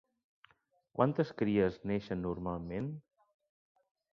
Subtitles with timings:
[0.99, 2.89] Quantes cries neixen normalment?